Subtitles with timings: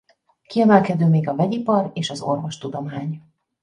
[0.47, 3.21] Kiemelkedő még a vegyipar és az orvostudomány.